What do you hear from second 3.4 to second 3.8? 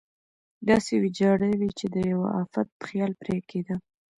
کېده.